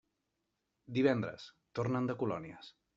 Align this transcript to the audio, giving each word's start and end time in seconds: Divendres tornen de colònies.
Divendres 0.97 1.47
tornen 1.81 2.11
de 2.13 2.21
colònies. 2.25 2.77